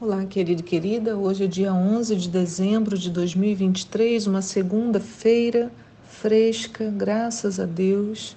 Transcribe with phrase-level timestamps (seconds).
[0.00, 1.16] Olá, querido e querida.
[1.16, 5.72] Hoje é dia 11 de dezembro de 2023, uma segunda-feira
[6.04, 8.36] fresca, graças a Deus.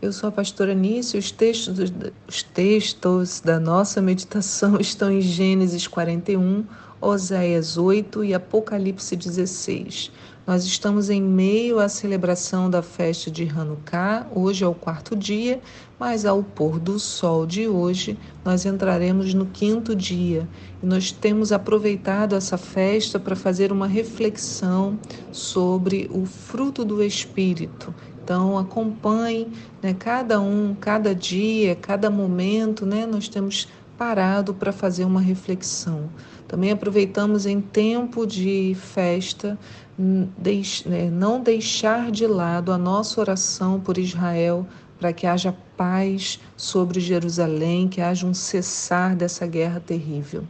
[0.00, 1.18] Eu sou a pastora Nícia.
[1.18, 1.92] Os textos,
[2.28, 6.64] os textos da nossa meditação estão em Gênesis 41,
[7.00, 10.12] Oséias 8 e Apocalipse 16.
[10.44, 14.26] Nós estamos em meio à celebração da festa de Hanukkah.
[14.34, 15.60] Hoje é o quarto dia,
[16.00, 20.48] mas ao pôr do sol de hoje, nós entraremos no quinto dia.
[20.82, 24.98] E nós temos aproveitado essa festa para fazer uma reflexão
[25.30, 27.94] sobre o fruto do Espírito.
[28.24, 29.46] Então, acompanhe
[29.80, 36.08] né, cada um, cada dia, cada momento, né, nós temos parado para fazer uma reflexão.
[36.48, 39.58] Também aproveitamos em tempo de festa
[39.98, 44.66] né, não deixar de lado a nossa oração por Israel
[44.98, 50.44] para que haja paz sobre Jerusalém, que haja um cessar dessa guerra terrível.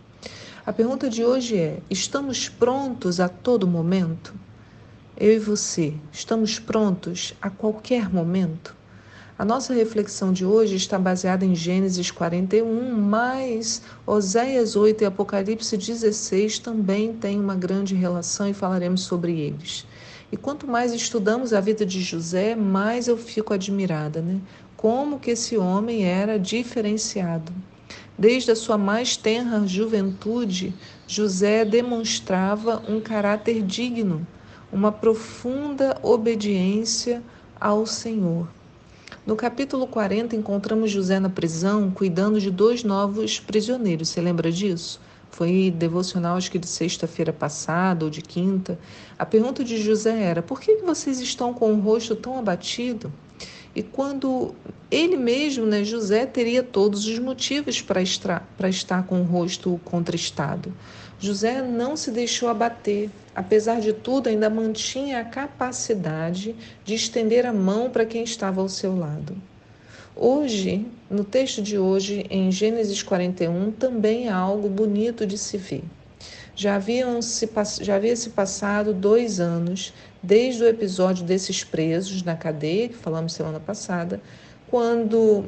[0.65, 4.35] A pergunta de hoje é: estamos prontos a todo momento?
[5.17, 8.77] Eu e você, estamos prontos a qualquer momento?
[9.39, 15.75] A nossa reflexão de hoje está baseada em Gênesis 41, mas Oséias 8 e Apocalipse
[15.75, 19.87] 16 também têm uma grande relação e falaremos sobre eles.
[20.31, 24.39] E quanto mais estudamos a vida de José, mais eu fico admirada, né?
[24.77, 27.53] Como que esse homem era diferenciado.
[28.19, 30.75] Desde a sua mais tenra juventude,
[31.07, 34.27] José demonstrava um caráter digno,
[34.71, 37.23] uma profunda obediência
[37.59, 38.47] ao Senhor.
[39.25, 44.09] No capítulo 40, encontramos José na prisão, cuidando de dois novos prisioneiros.
[44.09, 45.01] Você lembra disso?
[45.31, 48.77] Foi devocional, acho que de sexta-feira passada ou de quinta.
[49.17, 53.13] A pergunta de José era: por que vocês estão com o rosto tão abatido?
[53.75, 54.55] E quando
[54.91, 60.73] ele mesmo, né, José, teria todos os motivos para estar, estar com o rosto contristado.
[61.19, 63.09] José não se deixou abater.
[63.35, 68.69] Apesar de tudo, ainda mantinha a capacidade de estender a mão para quem estava ao
[68.69, 69.35] seu lado.
[70.15, 75.85] Hoje, no texto de hoje, em Gênesis 41, também há algo bonito de se ver.
[76.55, 77.49] Já, haviam se,
[77.81, 79.93] já havia se passado dois anos
[80.23, 84.21] desde o episódio desses presos na cadeia, que falamos semana passada,
[84.69, 85.47] quando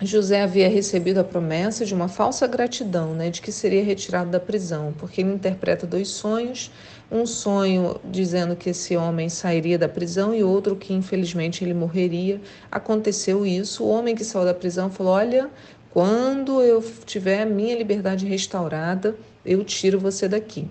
[0.00, 4.40] José havia recebido a promessa de uma falsa gratidão, né, de que seria retirado da
[4.40, 6.70] prisão, porque ele interpreta dois sonhos,
[7.10, 12.40] um sonho dizendo que esse homem sairia da prisão e outro que infelizmente ele morreria.
[12.72, 13.84] Aconteceu isso.
[13.84, 15.48] O homem que saiu da prisão falou: "Olha,
[15.90, 20.66] quando eu tiver a minha liberdade restaurada, eu tiro você daqui".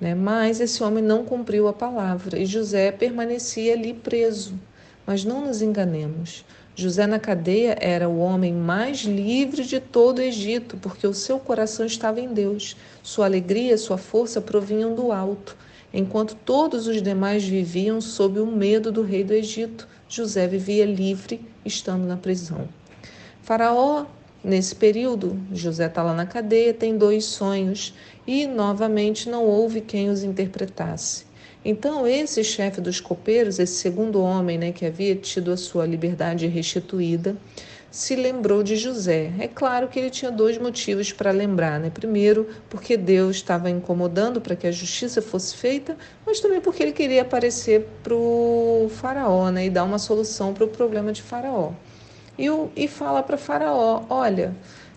[0.00, 0.14] Né?
[0.14, 4.58] Mas esse homem não cumpriu a palavra e José permanecia ali preso.
[5.06, 6.44] Mas não nos enganemos.
[6.74, 11.38] José na cadeia era o homem mais livre de todo o Egito, porque o seu
[11.38, 12.76] coração estava em Deus.
[13.02, 15.56] Sua alegria, sua força provinham do alto.
[15.92, 21.40] Enquanto todos os demais viviam sob o medo do rei do Egito, José vivia livre,
[21.64, 22.66] estando na prisão.
[23.42, 24.06] Faraó,
[24.42, 27.94] nesse período, José está lá na cadeia, tem dois sonhos
[28.26, 31.24] e novamente não houve quem os interpretasse.
[31.64, 36.46] Então, esse chefe dos copeiros, esse segundo homem né, que havia tido a sua liberdade
[36.48, 37.36] restituída,
[37.92, 39.30] se lembrou de José.
[39.38, 41.90] É claro que ele tinha dois motivos para lembrar, né?
[41.90, 45.94] Primeiro, porque Deus estava incomodando para que a justiça fosse feita,
[46.26, 49.66] mas também porque ele queria aparecer para o faraó, né?
[49.66, 51.72] E dar uma solução para o problema de faraó.
[52.42, 54.52] E, o, e fala para faraó, olha,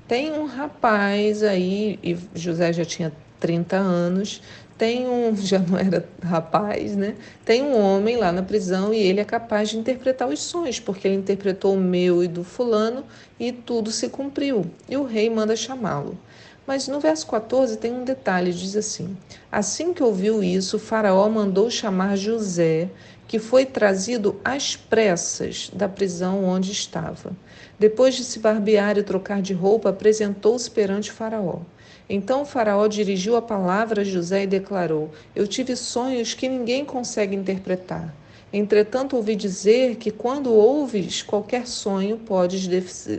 [0.07, 4.41] tem um rapaz aí, e José já tinha 30 anos,
[4.75, 7.13] tem um, já não era rapaz, né?
[7.45, 11.07] Tem um homem lá na prisão e ele é capaz de interpretar os sonhos, porque
[11.07, 13.03] ele interpretou o meu e do fulano
[13.39, 14.65] e tudo se cumpriu.
[14.89, 16.17] E o rei manda chamá-lo.
[16.65, 19.15] Mas no verso 14 tem um detalhe, diz assim:
[19.51, 22.89] Assim que ouviu isso, Faraó mandou chamar José,
[23.27, 27.35] que foi trazido às pressas da prisão onde estava.
[27.77, 31.59] Depois de se barbear e trocar de roupa, apresentou-se perante Faraó.
[32.07, 36.85] Então o Faraó dirigiu a palavra a José e declarou: Eu tive sonhos que ninguém
[36.85, 38.13] consegue interpretar.
[38.53, 42.67] Entretanto, ouvi dizer que quando ouves qualquer sonho, podes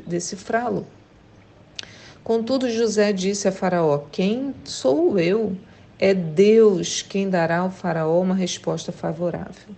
[0.06, 0.86] decifrá-lo.
[2.22, 5.56] Contudo, José disse a Faraó: Quem sou eu?
[5.98, 9.74] É Deus quem dará ao Faraó uma resposta favorável.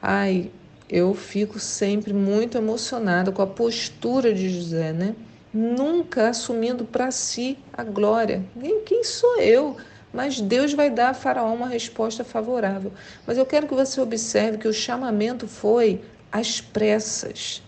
[0.00, 0.50] Ai,
[0.88, 5.14] eu fico sempre muito emocionada com a postura de José, né?
[5.52, 8.44] nunca assumindo para si a glória.
[8.86, 9.76] Quem sou eu?
[10.12, 12.92] Mas Deus vai dar a Faraó uma resposta favorável.
[13.26, 16.00] Mas eu quero que você observe que o chamamento foi
[16.32, 17.62] às pressas.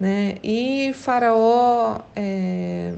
[0.00, 0.36] Né?
[0.42, 2.94] E Faraó é,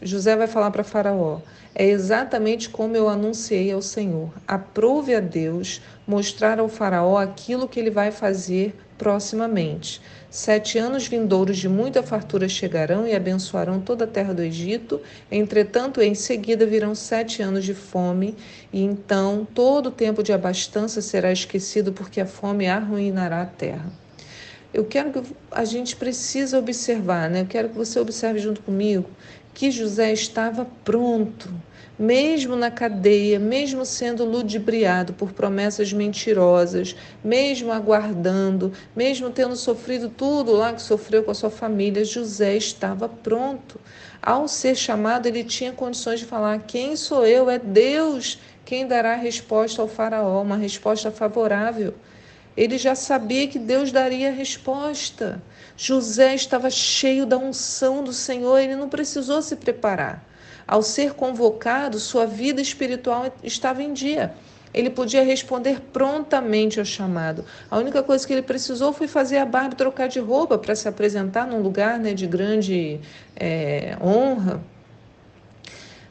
[0.00, 1.40] José vai falar para Faraó:
[1.78, 4.32] é exatamente como eu anunciei ao Senhor.
[4.48, 10.02] Aprove a Deus mostrar ao Faraó aquilo que ele vai fazer proximamente.
[10.28, 15.00] Sete anos vindouros de muita fartura chegarão e abençoarão toda a terra do Egito.
[15.30, 18.36] Entretanto, em seguida virão sete anos de fome,
[18.72, 24.07] e então todo o tempo de abastança será esquecido, porque a fome arruinará a terra.
[24.72, 27.42] Eu quero que a gente precisa observar, né?
[27.42, 29.08] Eu quero que você observe junto comigo
[29.54, 31.52] que José estava pronto
[31.98, 36.94] mesmo na cadeia, mesmo sendo ludibriado por promessas mentirosas,
[37.24, 43.08] mesmo aguardando, mesmo tendo sofrido tudo lá que sofreu com a sua família, José estava
[43.08, 43.80] pronto.
[44.22, 47.50] Ao ser chamado, ele tinha condições de falar: Quem sou eu?
[47.50, 51.94] É Deus quem dará resposta ao Faraó, uma resposta favorável.
[52.58, 55.40] Ele já sabia que Deus daria a resposta.
[55.76, 60.24] José estava cheio da unção do Senhor, ele não precisou se preparar.
[60.66, 64.34] Ao ser convocado, sua vida espiritual estava em dia.
[64.74, 67.44] Ele podia responder prontamente ao chamado.
[67.70, 70.88] A única coisa que ele precisou foi fazer a barba trocar de roupa para se
[70.88, 73.00] apresentar num lugar né, de grande
[73.36, 74.60] é, honra.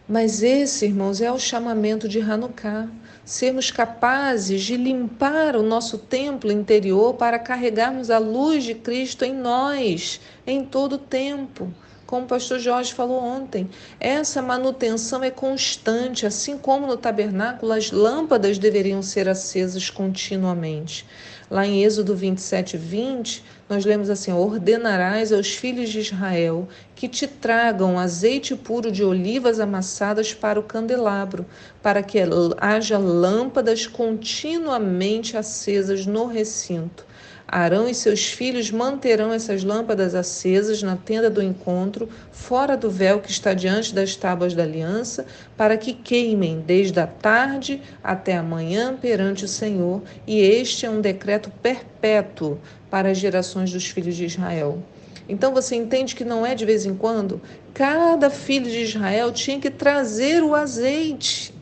[0.07, 2.87] Mas esse, irmãos, é o chamamento de Hanukkah.
[3.25, 9.33] Sermos capazes de limpar o nosso templo interior para carregarmos a luz de Cristo em
[9.33, 11.73] nós, em todo o tempo
[12.07, 13.69] como o pastor Jorge falou ontem,
[13.99, 21.05] essa manutenção é constante, assim como no tabernáculo as lâmpadas deveriam ser acesas continuamente.
[21.49, 27.25] Lá em Êxodo 27, 20, nós lemos assim: Ordenarás aos filhos de Israel que te
[27.25, 31.45] tragam azeite puro de olivas amassadas para o candelabro,
[31.81, 32.19] para que
[32.59, 37.05] haja lâmpadas continuamente acesas no recinto.
[37.47, 43.21] Arão e seus filhos manterão essas lâmpadas acesas na tenda do encontro, fora do véu
[43.21, 48.43] que está diante das tábuas da aliança, para que queimem desde a tarde até a
[48.43, 52.59] manhã perante o Senhor, e este é um decreto perpétuo
[52.89, 54.83] para as gerações dos filhos de Israel.
[55.29, 57.41] Então você entende que não é de vez em quando?
[57.73, 61.53] Cada filho de Israel tinha que trazer o azeite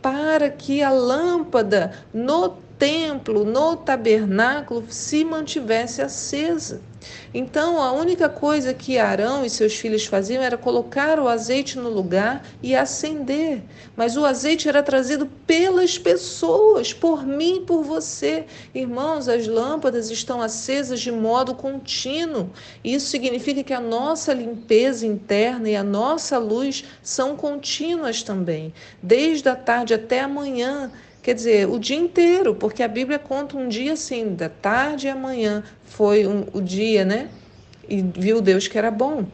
[0.00, 6.80] para que a lâmpada no templo, no tabernáculo, se mantivesse acesa.
[7.32, 11.88] Então, a única coisa que Arão e seus filhos faziam era colocar o azeite no
[11.88, 13.62] lugar e acender.
[13.94, 18.46] Mas o azeite era trazido pelas pessoas, por mim por você.
[18.74, 22.50] Irmãos, as lâmpadas estão acesas de modo contínuo.
[22.82, 29.48] Isso significa que a nossa limpeza interna e a nossa luz são contínuas também, desde
[29.48, 30.90] a tarde até a manhã.
[31.22, 35.10] Quer dizer, o dia inteiro, porque a Bíblia conta um dia assim, da tarde e
[35.10, 37.28] amanhã foi um, o dia, né?
[37.88, 39.26] E viu Deus que era bom.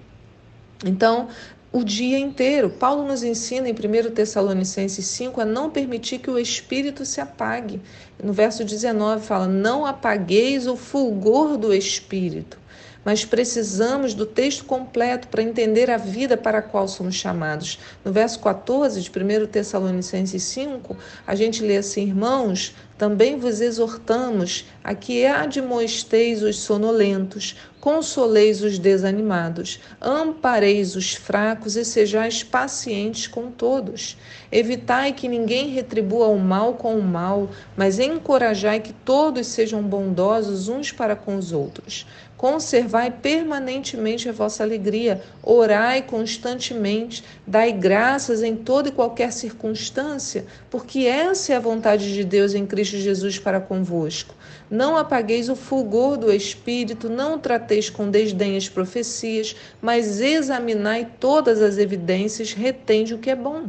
[0.85, 1.29] Então,
[1.73, 2.71] o dia inteiro.
[2.71, 7.81] Paulo nos ensina em 1 Tessalonicenses 5 a não permitir que o espírito se apague.
[8.23, 12.59] No verso 19 fala: Não apagueis o fulgor do espírito
[13.07, 17.79] mas precisamos do texto completo para entender a vida para a qual somos chamados.
[18.05, 24.65] No verso 14 de 1 Tessalonicenses 5, a gente lê assim: Irmãos, também vos exortamos
[24.83, 27.55] a que admoesteis os sonolentos,
[27.87, 34.19] consoleis os desanimados, ampareis os fracos e sejais pacientes com todos.
[34.51, 40.69] Evitai que ninguém retribua o mal com o mal, mas encorajai que todos sejam bondosos
[40.69, 42.05] uns para com os outros.
[42.37, 51.07] Conservai permanentemente a vossa alegria, orai constantemente, dai graças em toda e qualquer circunstância, porque
[51.07, 54.35] essa é a vontade de Deus em Cristo Jesus para convosco.
[54.71, 61.63] Não apagueis o fulgor do Espírito, não trateis com desdém as profecias, mas examinai todas
[61.63, 63.67] as evidências, retende o que é bom.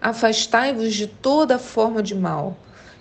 [0.00, 2.56] Afastai-vos de toda forma de mal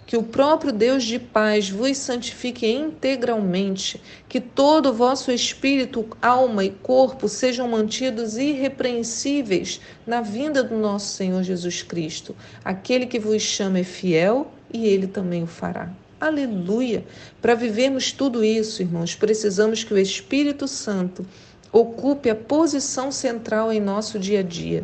[0.09, 6.63] que o próprio Deus de paz vos santifique integralmente, que todo o vosso espírito, alma
[6.63, 12.35] e corpo sejam mantidos irrepreensíveis na vinda do nosso Senhor Jesus Cristo.
[12.65, 15.93] Aquele que vos chama é fiel e ele também o fará.
[16.19, 17.05] Aleluia!
[17.41, 21.25] Para vivermos tudo isso, irmãos, precisamos que o Espírito Santo
[21.71, 24.83] ocupe a posição central em nosso dia a dia.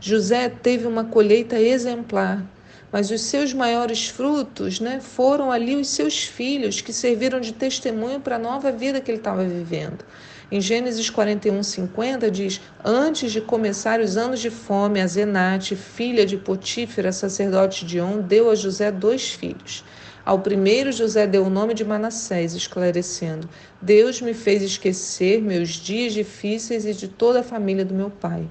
[0.00, 2.44] José teve uma colheita exemplar
[2.92, 8.20] mas os seus maiores frutos né, foram ali os seus filhos, que serviram de testemunho
[8.20, 10.04] para a nova vida que ele estava vivendo.
[10.50, 16.26] Em Gênesis 41, 50 diz: Antes de começar os anos de fome, a Zenate, filha
[16.26, 19.82] de Potífera, sacerdote de On, deu a José dois filhos.
[20.24, 23.48] Ao primeiro, José deu o nome de Manassés, esclarecendo:
[23.80, 28.48] Deus me fez esquecer meus dias difíceis e de toda a família do meu pai.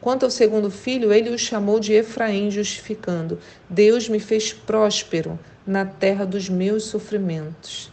[0.00, 5.84] Quanto ao segundo filho, ele o chamou de Efraim, justificando: Deus me fez próspero na
[5.84, 7.90] terra dos meus sofrimentos.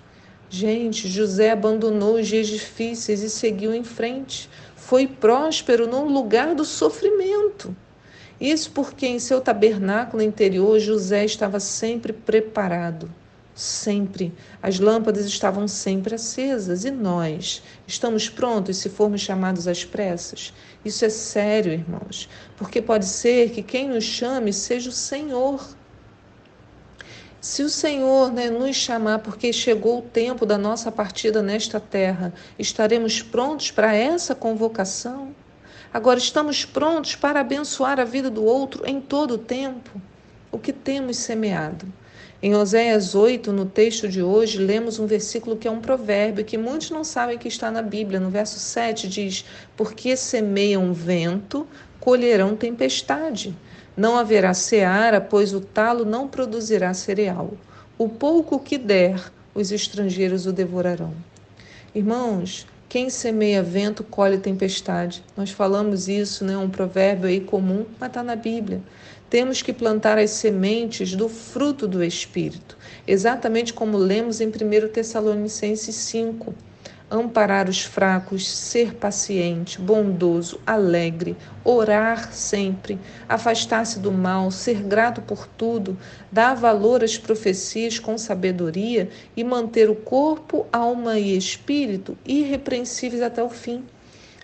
[0.47, 4.47] Gente, José abandonou os dias difíceis e seguiu em frente.
[4.75, 7.75] Foi próspero no lugar do sofrimento.
[8.39, 13.09] Isso porque em seu tabernáculo interior José estava sempre preparado.
[13.53, 14.33] Sempre.
[14.61, 16.83] As lâmpadas estavam sempre acesas.
[16.83, 17.63] E nós?
[17.87, 20.53] Estamos prontos se formos chamados às pressas?
[20.83, 22.27] Isso é sério, irmãos.
[22.57, 25.65] Porque pode ser que quem nos chame seja o Senhor.
[27.39, 32.33] Se o Senhor né, nos chamar, porque chegou o tempo da nossa partida nesta terra,
[32.59, 35.33] estaremos prontos para essa convocação?
[35.95, 39.89] Agora, estamos prontos para abençoar a vida do outro em todo o tempo?
[40.51, 41.87] O que temos semeado?
[42.43, 46.57] Em Oséias 8, no texto de hoje, lemos um versículo que é um provérbio que
[46.57, 48.19] muitos não sabem que está na Bíblia.
[48.19, 49.45] No verso 7 diz:
[49.77, 51.65] Porque semeiam vento,
[51.97, 53.55] colherão tempestade.
[53.95, 57.53] Não haverá seara, pois o talo não produzirá cereal.
[57.97, 61.13] O pouco que der, os estrangeiros o devorarão.
[61.95, 65.23] Irmãos, quem semeia vento colhe tempestade.
[65.35, 66.57] Nós falamos isso, né?
[66.57, 68.81] Um provérbio aí comum, mas está na Bíblia.
[69.29, 72.77] Temos que plantar as sementes do fruto do Espírito,
[73.07, 74.51] exatamente como lemos em 1
[74.93, 76.53] Tessalonicenses 5
[77.09, 85.47] amparar os fracos, ser paciente, bondoso, alegre, orar sempre, afastar-se do mal, ser grato por
[85.47, 85.97] tudo,
[86.31, 93.43] dar valor às profecias com sabedoria e manter o corpo, alma e espírito irrepreensíveis até
[93.43, 93.83] o fim.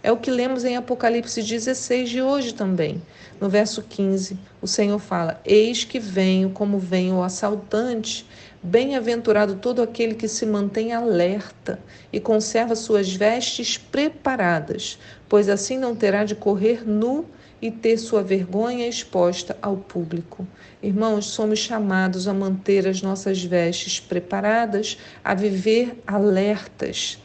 [0.03, 2.99] É o que lemos em Apocalipse 16 de hoje também.
[3.39, 8.25] No verso 15, o Senhor fala: Eis que venho como vem o assaltante.
[8.63, 11.79] Bem-aventurado todo aquele que se mantém alerta
[12.13, 17.25] e conserva suas vestes preparadas, pois assim não terá de correr nu
[17.59, 20.47] e ter sua vergonha exposta ao público.
[20.81, 27.17] Irmãos, somos chamados a manter as nossas vestes preparadas, a viver alertas.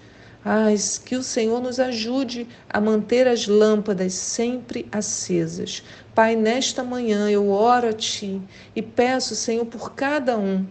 [0.43, 0.69] Ah,
[1.05, 5.83] que o Senhor nos ajude a manter as lâmpadas sempre acesas.
[6.15, 8.41] Pai, nesta manhã eu oro a Ti
[8.75, 10.65] e peço, Senhor, por cada um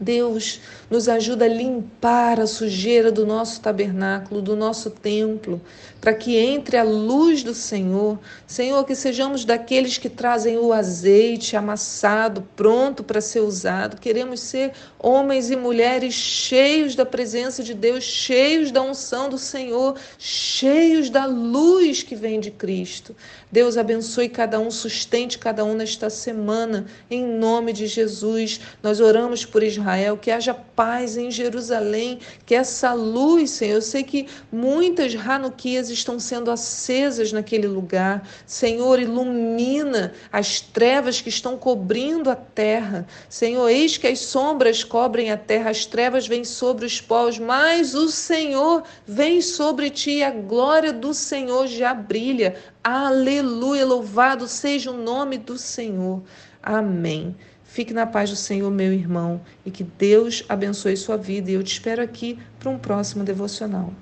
[0.00, 5.60] Deus nos ajuda a limpar a sujeira do nosso tabernáculo, do nosso templo,
[6.00, 8.18] para que entre a luz do Senhor.
[8.46, 14.00] Senhor, que sejamos daqueles que trazem o azeite amassado, pronto para ser usado.
[14.00, 19.96] Queremos ser homens e mulheres cheios da presença de Deus, cheios da unção do Senhor,
[20.18, 23.16] cheios da luz que vem de Cristo.
[23.50, 28.60] Deus abençoe cada um, sustente cada um nesta semana, em nome de Jesus.
[28.82, 34.04] Nós oramos por Israel, que haja paz em Jerusalém, que essa luz, Senhor, eu sei
[34.04, 38.28] que muitas Hanukias estão sendo acesas naquele lugar.
[38.46, 43.06] Senhor, ilumina as trevas que estão cobrindo a terra.
[43.28, 47.94] Senhor, eis que as sombras cobrem a terra, as trevas vêm sobre os povos, mas
[47.94, 52.54] o Senhor vem sobre ti e a glória do Senhor já brilha.
[52.84, 56.22] Aleluia, louvado seja o nome do Senhor.
[56.62, 57.34] Amém.
[57.66, 61.50] Fique na paz do Senhor, meu irmão, e que Deus abençoe sua vida.
[61.50, 63.92] E eu te espero aqui para um próximo devocional.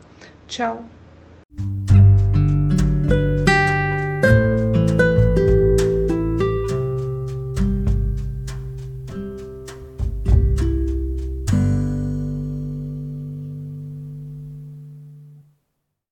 [0.47, 0.85] Tchau.